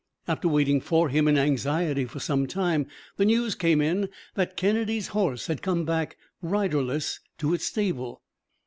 [0.27, 5.09] After waiting for him in anxiety for some time, the news came in that Kennedy's
[5.09, 8.23] horse had come back riderless to its stable.